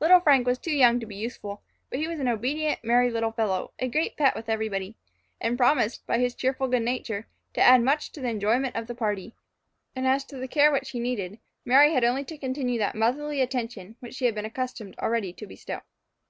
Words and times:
Little 0.00 0.20
Frank 0.20 0.46
was 0.46 0.58
too 0.58 0.70
young 0.70 1.00
to 1.00 1.06
be 1.06 1.16
useful, 1.16 1.62
but 1.88 1.98
he 1.98 2.06
was 2.06 2.20
an 2.20 2.28
obedient, 2.28 2.84
merry 2.84 3.10
little 3.10 3.32
fellow, 3.32 3.72
a 3.78 3.88
great 3.88 4.18
pet 4.18 4.34
with 4.36 4.50
everybody, 4.50 4.96
and 5.40 5.56
promised, 5.56 6.06
by 6.06 6.18
his 6.18 6.34
cheerful 6.34 6.68
good 6.68 6.82
nature, 6.82 7.26
to 7.54 7.62
add 7.62 7.80
much 7.80 8.12
to 8.12 8.20
the 8.20 8.28
enjoyment 8.28 8.76
of 8.76 8.86
the 8.86 8.94
party; 8.94 9.34
and 9.96 10.06
as 10.06 10.24
to 10.26 10.36
the 10.36 10.46
care 10.46 10.70
which 10.70 10.90
he 10.90 11.00
needed, 11.00 11.38
Mary 11.64 11.94
had 11.94 12.04
only 12.04 12.22
to 12.24 12.36
continue 12.36 12.78
that 12.80 12.94
motherly 12.94 13.40
attention 13.40 13.96
which 14.00 14.12
she 14.14 14.26
had 14.26 14.34
been 14.34 14.44
accustomed 14.44 14.94
already 14.98 15.32
to 15.32 15.46
bestow. 15.46 15.80